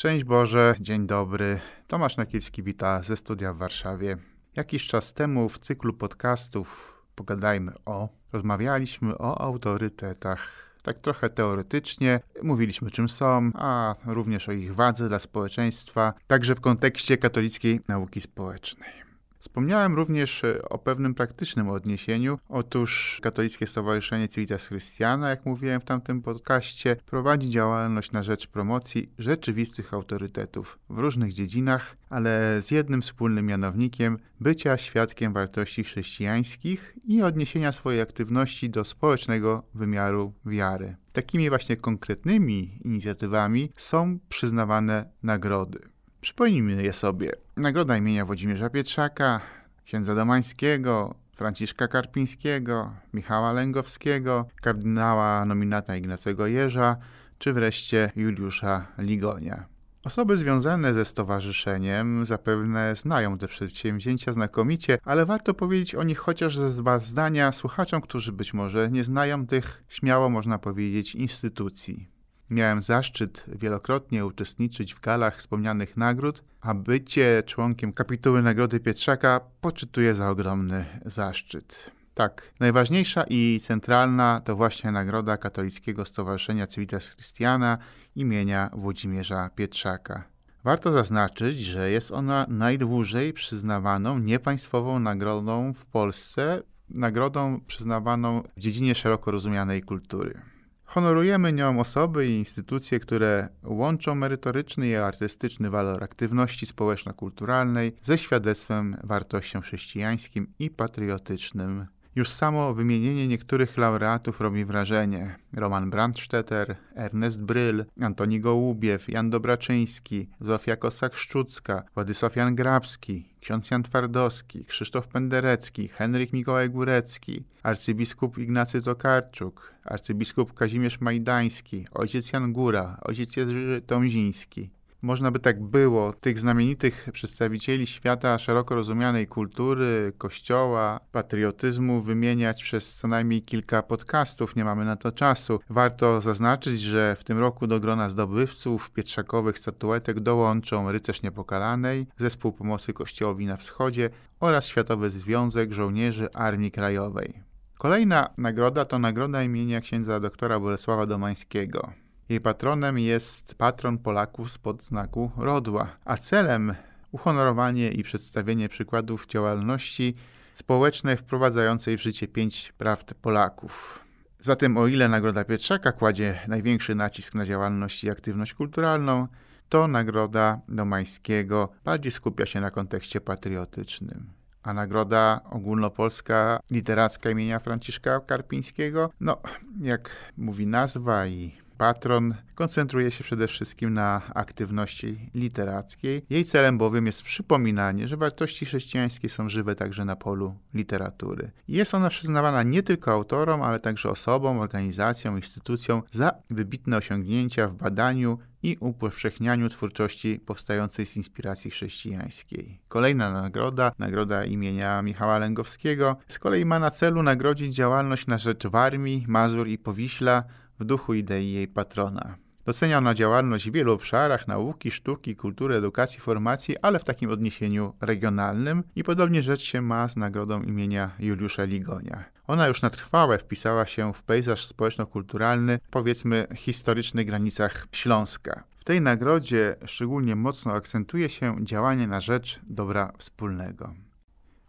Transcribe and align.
Szczęść 0.00 0.24
Boże, 0.24 0.74
dzień 0.80 1.06
dobry. 1.06 1.60
Tomasz 1.86 2.16
Nakielski 2.16 2.62
wita 2.62 3.02
ze 3.02 3.16
studia 3.16 3.52
w 3.52 3.56
Warszawie. 3.56 4.16
Jakiś 4.56 4.86
czas 4.86 5.12
temu 5.12 5.48
w 5.48 5.58
cyklu 5.58 5.92
podcastów 5.92 6.98
Pogadajmy 7.14 7.72
o 7.86 8.08
rozmawialiśmy 8.32 9.18
o 9.18 9.40
autorytetach. 9.40 10.72
Tak 10.82 10.98
trochę 10.98 11.30
teoretycznie 11.30 12.20
mówiliśmy, 12.42 12.90
czym 12.90 13.08
są, 13.08 13.50
a 13.54 13.94
również 14.06 14.48
o 14.48 14.52
ich 14.52 14.74
wadze 14.74 15.08
dla 15.08 15.18
społeczeństwa, 15.18 16.14
także 16.26 16.54
w 16.54 16.60
kontekście 16.60 17.18
katolickiej 17.18 17.80
nauki 17.88 18.20
społecznej. 18.20 19.09
Wspomniałem 19.40 19.96
również 19.96 20.44
e, 20.44 20.68
o 20.68 20.78
pewnym 20.78 21.14
praktycznym 21.14 21.68
odniesieniu. 21.68 22.38
Otóż 22.48 23.18
Katolickie 23.22 23.66
Stowarzyszenie 23.66 24.28
Civitas 24.28 24.68
Christiana, 24.68 25.30
jak 25.30 25.46
mówiłem 25.46 25.80
w 25.80 25.84
tamtym 25.84 26.22
podcaście, 26.22 26.96
prowadzi 27.06 27.50
działalność 27.50 28.12
na 28.12 28.22
rzecz 28.22 28.46
promocji 28.46 29.12
rzeczywistych 29.18 29.94
autorytetów 29.94 30.78
w 30.90 30.98
różnych 30.98 31.32
dziedzinach, 31.32 31.96
ale 32.10 32.62
z 32.62 32.70
jednym 32.70 33.02
wspólnym 33.02 33.46
mianownikiem 33.46 34.18
bycia 34.40 34.78
świadkiem 34.78 35.32
wartości 35.32 35.84
chrześcijańskich 35.84 36.96
i 37.04 37.22
odniesienia 37.22 37.72
swojej 37.72 38.00
aktywności 38.00 38.70
do 38.70 38.84
społecznego 38.84 39.62
wymiaru 39.74 40.32
wiary. 40.46 40.96
Takimi 41.12 41.48
właśnie 41.48 41.76
konkretnymi 41.76 42.78
inicjatywami 42.84 43.72
są 43.76 44.18
przyznawane 44.28 45.10
nagrody. 45.22 45.89
Przypomnijmy 46.20 46.82
je 46.82 46.92
sobie. 46.92 47.32
Nagroda 47.56 47.96
imienia 47.96 48.24
Włodzimierza 48.24 48.70
Pietrzaka, 48.70 49.40
księdza 49.84 50.14
Domańskiego, 50.14 51.14
Franciszka 51.32 51.88
Karpińskiego, 51.88 52.92
Michała 53.12 53.52
Lęgowskiego, 53.52 54.48
kardynała 54.62 55.44
nominata 55.44 55.96
Ignacego 55.96 56.46
Jeża, 56.46 56.96
czy 57.38 57.52
wreszcie 57.52 58.12
Juliusza 58.16 58.86
Ligonia. 58.98 59.64
Osoby 60.04 60.36
związane 60.36 60.94
ze 60.94 61.04
stowarzyszeniem 61.04 62.26
zapewne 62.26 62.96
znają 62.96 63.38
te 63.38 63.48
przedsięwzięcia 63.48 64.32
znakomicie, 64.32 64.98
ale 65.04 65.26
warto 65.26 65.54
powiedzieć 65.54 65.94
o 65.94 66.02
nich 66.02 66.18
chociaż 66.18 66.58
ze 66.58 66.70
dwa 66.70 66.98
zdania 66.98 67.52
słuchaczom, 67.52 68.00
którzy 68.00 68.32
być 68.32 68.54
może 68.54 68.90
nie 68.90 69.04
znają 69.04 69.46
tych, 69.46 69.84
śmiało 69.88 70.30
można 70.30 70.58
powiedzieć, 70.58 71.14
instytucji. 71.14 72.19
Miałem 72.50 72.80
zaszczyt 72.80 73.44
wielokrotnie 73.48 74.26
uczestniczyć 74.26 74.94
w 74.94 75.00
galach 75.00 75.36
wspomnianych 75.36 75.96
nagród, 75.96 76.44
a 76.60 76.74
bycie 76.74 77.42
członkiem 77.46 77.92
kapituły 77.92 78.42
Nagrody 78.42 78.80
Pietrzaka 78.80 79.40
poczytuję 79.60 80.14
za 80.14 80.30
ogromny 80.30 80.84
zaszczyt. 81.04 81.90
Tak, 82.14 82.52
najważniejsza 82.60 83.24
i 83.28 83.60
centralna 83.62 84.40
to 84.44 84.56
właśnie 84.56 84.90
nagroda 84.90 85.36
Katolickiego 85.36 86.04
Stowarzyszenia 86.04 86.66
Civitas 86.66 87.14
Christiana 87.14 87.78
imienia 88.16 88.70
Włodzimierza 88.72 89.50
Pietrzaka. 89.54 90.24
Warto 90.64 90.92
zaznaczyć, 90.92 91.58
że 91.58 91.90
jest 91.90 92.10
ona 92.10 92.46
najdłużej 92.48 93.32
przyznawaną 93.32 94.18
niepaństwową 94.18 94.98
nagrodą 94.98 95.72
w 95.74 95.86
Polsce, 95.86 96.62
nagrodą 96.88 97.60
przyznawaną 97.66 98.42
w 98.56 98.60
dziedzinie 98.60 98.94
szeroko 98.94 99.30
rozumianej 99.30 99.82
kultury. 99.82 100.49
Honorujemy 100.90 101.52
nią 101.52 101.80
osoby 101.80 102.26
i 102.26 102.38
instytucje, 102.38 103.00
które 103.00 103.48
łączą 103.64 104.14
merytoryczny 104.14 104.88
i 104.88 104.94
artystyczny 104.94 105.70
walor 105.70 106.04
aktywności 106.04 106.66
społeczno-kulturalnej 106.66 107.92
ze 108.02 108.18
świadectwem 108.18 108.96
wartością 109.04 109.60
chrześcijańskim 109.60 110.52
i 110.58 110.70
patriotycznym. 110.70 111.86
Już 112.14 112.28
samo 112.28 112.74
wymienienie 112.74 113.28
niektórych 113.28 113.78
laureatów 113.78 114.40
robi 114.40 114.64
wrażenie. 114.64 115.36
Roman 115.52 115.90
Brandstetter, 115.90 116.76
Ernest 116.94 117.42
Bryl, 117.42 117.84
Antoni 118.00 118.40
Gołubiew, 118.40 119.08
Jan 119.08 119.30
Dobraczyński, 119.30 120.28
Zofia 120.40 120.76
Kosak-Szczucka, 120.76 121.82
Władysław 121.94 122.36
Jan 122.36 122.54
Grabski, 122.54 123.34
ksiądz 123.40 123.70
Jan 123.70 123.82
Twardowski, 123.82 124.64
Krzysztof 124.64 125.08
Penderecki, 125.08 125.88
Henryk 125.88 126.32
Mikołaj 126.32 126.70
Górecki, 126.70 127.44
arcybiskup 127.62 128.38
Ignacy 128.38 128.82
Tokarczuk, 128.82 129.74
arcybiskup 129.84 130.54
Kazimierz 130.54 131.00
Majdański, 131.00 131.86
ojciec 131.92 132.32
Jan 132.32 132.52
Góra, 132.52 132.98
ojciec 133.02 133.36
Jerzy 133.36 133.82
Tomziński. 133.86 134.70
Można 135.02 135.30
by 135.30 135.38
tak 135.38 135.62
było 135.62 136.12
tych 136.12 136.38
znamienitych 136.38 137.08
przedstawicieli 137.12 137.86
świata 137.86 138.38
szeroko 138.38 138.74
rozumianej 138.74 139.26
kultury, 139.26 140.12
kościoła, 140.18 141.00
patriotyzmu 141.12 142.02
wymieniać 142.02 142.62
przez 142.62 142.94
co 142.94 143.08
najmniej 143.08 143.42
kilka 143.42 143.82
podcastów. 143.82 144.56
Nie 144.56 144.64
mamy 144.64 144.84
na 144.84 144.96
to 144.96 145.12
czasu. 145.12 145.60
Warto 145.70 146.20
zaznaczyć, 146.20 146.80
że 146.80 147.16
w 147.18 147.24
tym 147.24 147.38
roku 147.38 147.66
do 147.66 147.80
grona 147.80 148.10
zdobywców 148.10 148.90
pietrzakowych 148.90 149.58
statuetek 149.58 150.20
dołączą 150.20 150.92
Rycerz 150.92 151.22
Niepokalanej, 151.22 152.06
Zespół 152.18 152.52
Pomocy 152.52 152.92
Kościołowi 152.92 153.46
na 153.46 153.56
Wschodzie 153.56 154.10
oraz 154.40 154.66
Światowy 154.66 155.10
Związek 155.10 155.72
Żołnierzy 155.72 156.32
Armii 156.32 156.70
Krajowej. 156.70 157.42
Kolejna 157.78 158.28
nagroda 158.38 158.84
to 158.84 158.98
nagroda 158.98 159.42
imienia 159.42 159.80
księdza 159.80 160.20
doktora 160.20 160.60
Bolesława 160.60 161.06
Domańskiego. 161.06 161.92
Jej 162.30 162.40
patronem 162.40 162.98
jest 162.98 163.54
patron 163.54 163.98
Polaków 163.98 164.50
spod 164.50 164.84
znaku 164.84 165.30
Rodła, 165.36 165.96
a 166.04 166.16
celem 166.16 166.74
uhonorowanie 167.12 167.90
i 167.90 168.02
przedstawienie 168.02 168.68
przykładów 168.68 169.26
działalności 169.26 170.14
społecznej 170.54 171.16
wprowadzającej 171.16 171.98
w 171.98 172.02
życie 172.02 172.28
pięć 172.28 172.72
prawd 172.78 173.14
Polaków. 173.14 174.04
Zatem 174.38 174.76
o 174.76 174.86
ile 174.86 175.08
Nagroda 175.08 175.44
Pietrzaka 175.44 175.92
kładzie 175.92 176.38
największy 176.48 176.94
nacisk 176.94 177.34
na 177.34 177.46
działalność 177.46 178.04
i 178.04 178.10
aktywność 178.10 178.54
kulturalną, 178.54 179.28
to 179.68 179.88
Nagroda 179.88 180.60
Domańskiego 180.68 181.68
bardziej 181.84 182.12
skupia 182.12 182.46
się 182.46 182.60
na 182.60 182.70
kontekście 182.70 183.20
patriotycznym. 183.20 184.26
A 184.62 184.72
Nagroda 184.72 185.40
Ogólnopolska 185.50 186.60
Literacka 186.70 187.30
imienia 187.30 187.58
Franciszka 187.58 188.20
Karpińskiego, 188.20 189.10
no, 189.20 189.36
jak 189.80 190.10
mówi 190.36 190.66
nazwa 190.66 191.26
i 191.26 191.60
patron 191.80 192.34
koncentruje 192.54 193.10
się 193.10 193.24
przede 193.24 193.48
wszystkim 193.48 193.94
na 193.94 194.22
aktywności 194.34 195.30
literackiej. 195.34 196.22
Jej 196.30 196.44
celem 196.44 196.78
bowiem 196.78 197.06
jest 197.06 197.22
przypominanie, 197.22 198.08
że 198.08 198.16
wartości 198.16 198.66
chrześcijańskie 198.66 199.28
są 199.28 199.48
żywe 199.48 199.74
także 199.74 200.04
na 200.04 200.16
polu 200.16 200.54
literatury. 200.74 201.50
Jest 201.68 201.94
ona 201.94 202.08
przyznawana 202.08 202.62
nie 202.62 202.82
tylko 202.82 203.12
autorom, 203.12 203.62
ale 203.62 203.80
także 203.80 204.10
osobom, 204.10 204.58
organizacjom, 204.58 205.36
instytucjom 205.36 206.02
za 206.10 206.32
wybitne 206.50 206.96
osiągnięcia 206.96 207.68
w 207.68 207.76
badaniu 207.76 208.38
i 208.62 208.76
upowszechnianiu 208.80 209.68
twórczości 209.68 210.40
powstającej 210.46 211.06
z 211.06 211.16
inspiracji 211.16 211.70
chrześcijańskiej. 211.70 212.80
Kolejna 212.88 213.32
nagroda, 213.32 213.92
nagroda 213.98 214.44
imienia 214.44 215.02
Michała 215.02 215.38
Lęgowskiego, 215.38 216.16
z 216.28 216.38
kolei 216.38 216.64
ma 216.64 216.78
na 216.78 216.90
celu 216.90 217.22
nagrodzić 217.22 217.74
działalność 217.74 218.26
na 218.26 218.38
rzecz 218.38 218.66
Warmii, 218.66 219.24
Mazur 219.28 219.68
i 219.68 219.78
Powiśla 219.78 220.44
w 220.80 220.84
duchu 220.84 221.14
idei 221.14 221.52
jej 221.52 221.68
patrona. 221.68 222.34
Docenia 222.64 222.98
ona 222.98 223.14
działalność 223.14 223.70
w 223.70 223.72
wielu 223.72 223.92
obszarach 223.92 224.48
nauki, 224.48 224.90
sztuki, 224.90 225.36
kultury, 225.36 225.74
edukacji, 225.74 226.20
formacji, 226.20 226.78
ale 226.82 226.98
w 226.98 227.04
takim 227.04 227.30
odniesieniu 227.30 227.92
regionalnym 228.00 228.82
i 228.96 229.04
podobnie 229.04 229.42
rzecz 229.42 229.60
się 229.60 229.82
ma 229.82 230.08
z 230.08 230.16
nagrodą 230.16 230.62
imienia 230.62 231.10
Juliusza 231.18 231.64
Ligonia. 231.64 232.24
Ona 232.46 232.68
już 232.68 232.82
na 232.82 232.90
trwałe 232.90 233.38
wpisała 233.38 233.86
się 233.86 234.12
w 234.12 234.22
pejzaż 234.22 234.66
społeczno-kulturalny, 234.66 235.78
powiedzmy 235.90 236.46
historycznych 236.56 237.26
granicach 237.26 237.88
Śląska. 237.92 238.64
W 238.78 238.84
tej 238.84 239.00
nagrodzie 239.00 239.76
szczególnie 239.86 240.36
mocno 240.36 240.72
akcentuje 240.72 241.28
się 241.28 241.56
działanie 241.64 242.06
na 242.06 242.20
rzecz 242.20 242.60
dobra 242.62 243.12
wspólnego. 243.18 243.94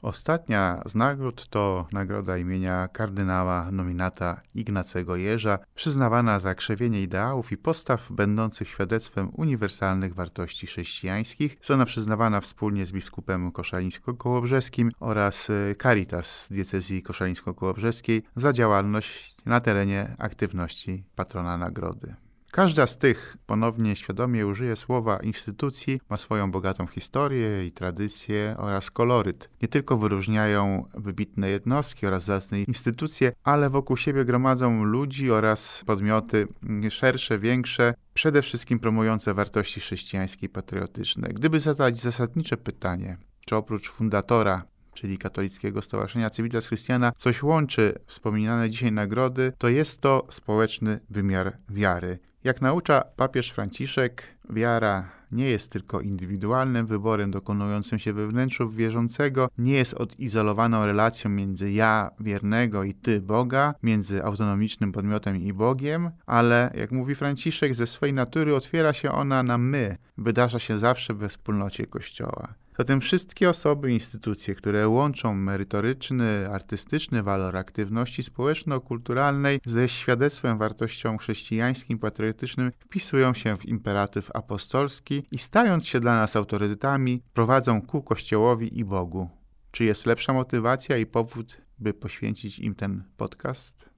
Ostatnia 0.01 0.81
z 0.85 0.95
nagród 0.95 1.49
to 1.49 1.87
nagroda 1.91 2.37
imienia 2.37 2.87
kardynała 2.87 3.71
nominata 3.71 4.41
Ignacego 4.55 5.15
Jeża, 5.15 5.59
przyznawana 5.75 6.39
za 6.39 6.55
krzewienie 6.55 7.01
ideałów 7.01 7.51
i 7.51 7.57
postaw 7.57 8.11
będących 8.11 8.67
świadectwem 8.67 9.31
uniwersalnych 9.33 10.13
wartości 10.13 10.67
chrześcijańskich. 10.67 11.57
Jest 11.57 11.71
ona 11.71 11.85
przyznawana 11.85 12.41
wspólnie 12.41 12.85
z 12.85 12.91
biskupem 12.91 13.51
koszalińsko-kołobrzeskim 13.51 14.91
oraz 14.99 15.49
y, 15.49 15.75
Caritas 15.81 16.47
diecezji 16.51 17.03
koszalińsko-kołobrzeskiej 17.03 18.23
za 18.35 18.53
działalność 18.53 19.35
na 19.45 19.59
terenie 19.59 20.15
aktywności 20.19 21.03
patrona 21.15 21.57
nagrody. 21.57 22.15
Każda 22.51 22.87
z 22.87 22.97
tych, 22.97 23.37
ponownie 23.45 23.95
świadomie 23.95 24.47
użyję 24.47 24.75
słowa 24.75 25.17
instytucji, 25.17 26.01
ma 26.09 26.17
swoją 26.17 26.51
bogatą 26.51 26.87
historię 26.87 27.65
i 27.65 27.71
tradycję 27.71 28.55
oraz 28.57 28.91
koloryt. 28.91 29.49
Nie 29.61 29.67
tylko 29.67 29.97
wyróżniają 29.97 30.85
wybitne 30.93 31.49
jednostki 31.49 32.07
oraz 32.07 32.23
zacne 32.23 32.61
instytucje, 32.61 33.31
ale 33.43 33.69
wokół 33.69 33.97
siebie 33.97 34.25
gromadzą 34.25 34.83
ludzi 34.83 35.31
oraz 35.31 35.83
podmioty 35.85 36.47
szersze, 36.89 37.39
większe, 37.39 37.93
przede 38.13 38.41
wszystkim 38.41 38.79
promujące 38.79 39.33
wartości 39.33 39.79
chrześcijańskie 39.79 40.45
i 40.45 40.49
patriotyczne. 40.49 41.29
Gdyby 41.29 41.59
zadać 41.59 41.99
zasadnicze 41.99 42.57
pytanie, 42.57 43.17
czy 43.45 43.55
oprócz 43.55 43.89
fundatora 43.89 44.70
czyli 44.93 45.17
katolickiego 45.17 45.81
Stowarzyszenia 45.81 46.29
Civitas 46.29 46.67
Christiana, 46.67 47.11
coś 47.17 47.43
łączy 47.43 47.93
wspominane 48.05 48.69
dzisiaj 48.69 48.91
nagrody, 48.91 49.53
to 49.57 49.69
jest 49.69 50.01
to 50.01 50.25
społeczny 50.29 50.99
wymiar 51.09 51.57
wiary. 51.69 52.19
Jak 52.43 52.61
naucza 52.61 53.01
papież 53.15 53.49
Franciszek, 53.49 54.23
wiara 54.49 55.21
nie 55.31 55.49
jest 55.49 55.71
tylko 55.71 56.01
indywidualnym 56.01 56.85
wyborem 56.85 57.31
dokonującym 57.31 57.99
się 57.99 58.13
we 58.13 58.27
wnętrzu 58.27 58.69
wierzącego, 58.69 59.49
nie 59.57 59.73
jest 59.73 59.93
odizolowaną 59.93 60.85
relacją 60.85 61.29
między 61.31 61.71
ja 61.71 62.11
wiernego 62.19 62.83
i 62.83 62.93
ty 62.93 63.21
Boga, 63.21 63.73
między 63.83 64.23
autonomicznym 64.23 64.91
podmiotem 64.91 65.37
i 65.37 65.53
Bogiem, 65.53 66.11
ale 66.25 66.71
jak 66.75 66.91
mówi 66.91 67.15
Franciszek, 67.15 67.75
ze 67.75 67.87
swojej 67.87 68.13
natury 68.13 68.55
otwiera 68.55 68.93
się 68.93 69.11
ona 69.11 69.43
na 69.43 69.57
my, 69.57 69.97
wydarza 70.17 70.59
się 70.59 70.79
zawsze 70.79 71.13
we 71.13 71.29
wspólnocie 71.29 71.85
Kościoła. 71.85 72.53
Zatem 72.77 73.01
wszystkie 73.01 73.49
osoby, 73.49 73.91
instytucje, 73.91 74.55
które 74.55 74.87
łączą 74.87 75.35
merytoryczny, 75.35 76.49
artystyczny 76.49 77.23
walor 77.23 77.57
aktywności 77.57 78.23
społeczno-kulturalnej 78.23 79.59
ze 79.65 79.89
świadectwem 79.89 80.57
wartością 80.57 81.17
chrześcijańskim, 81.17 81.99
patriotycznym, 81.99 82.71
wpisują 82.79 83.33
się 83.33 83.57
w 83.57 83.65
imperatyw 83.65 84.31
apostolski 84.33 85.23
i 85.31 85.37
stając 85.37 85.87
się 85.87 85.99
dla 85.99 86.11
nas 86.11 86.35
autorytetami, 86.35 87.21
prowadzą 87.33 87.81
ku 87.81 88.01
Kościołowi 88.01 88.79
i 88.79 88.85
Bogu. 88.85 89.29
Czy 89.71 89.83
jest 89.83 90.05
lepsza 90.05 90.33
motywacja 90.33 90.97
i 90.97 91.05
powód, 91.05 91.57
by 91.79 91.93
poświęcić 91.93 92.59
im 92.59 92.75
ten 92.75 93.03
podcast? 93.17 93.90